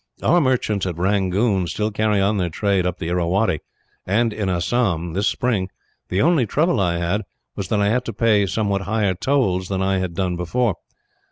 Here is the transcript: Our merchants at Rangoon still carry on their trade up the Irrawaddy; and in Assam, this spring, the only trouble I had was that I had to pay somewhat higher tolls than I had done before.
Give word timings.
Our 0.23 0.41
merchants 0.41 0.87
at 0.87 0.97
Rangoon 0.97 1.67
still 1.67 1.91
carry 1.91 2.19
on 2.19 2.37
their 2.37 2.49
trade 2.49 2.87
up 2.87 2.97
the 2.97 3.09
Irrawaddy; 3.09 3.59
and 4.03 4.33
in 4.33 4.49
Assam, 4.49 5.13
this 5.13 5.27
spring, 5.27 5.69
the 6.09 6.23
only 6.23 6.47
trouble 6.47 6.79
I 6.79 6.97
had 6.97 7.21
was 7.55 7.67
that 7.67 7.81
I 7.81 7.89
had 7.89 8.03
to 8.05 8.13
pay 8.13 8.47
somewhat 8.47 8.81
higher 8.81 9.13
tolls 9.13 9.67
than 9.67 9.83
I 9.83 9.99
had 9.99 10.15
done 10.15 10.35
before. 10.35 10.73